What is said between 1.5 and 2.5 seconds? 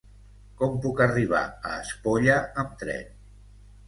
a Espolla